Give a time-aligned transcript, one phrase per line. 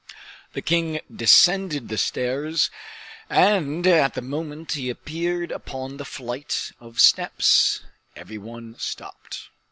[0.53, 2.71] The king descended the stairs,
[3.29, 7.81] and at the moment he appeared upon the flight of steps,
[8.15, 9.49] every one stopped.